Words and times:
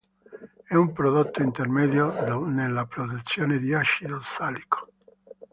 È 0.63 0.73
un 0.73 0.93
prodotto 0.93 1.43
intermedio 1.43 2.41
nella 2.47 2.87
produzione 2.87 3.59
di 3.59 3.71
acido 3.75 4.15
ossalico. 4.15 4.91